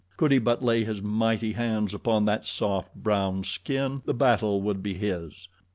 Could 0.17 0.31
he 0.31 0.39
but 0.39 0.63
lay 0.63 0.83
his 0.83 0.99
mighty 0.99 1.51
hands 1.51 1.93
upon 1.93 2.25
that 2.25 2.43
soft, 2.47 2.95
brown 2.95 3.43
skin 3.43 4.01
the 4.05 4.15
battle 4.15 4.59
would 4.63 4.81
be 4.81 4.95
his. 4.95 5.47